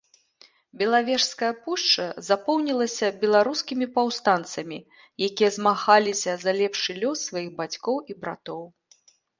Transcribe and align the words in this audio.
Белавежская 0.81 1.51
пушча 1.65 2.05
запоўнілася 2.29 3.07
беларускімі 3.25 3.85
паўстанцамі, 3.99 4.79
якія 5.29 5.49
змагаліся 5.61 6.31
за 6.47 6.51
лепшы 6.63 6.91
лёс 7.07 7.17
сваіх 7.29 7.49
бацькоў 7.63 7.97
і 8.13 8.23
братоў. 8.25 8.61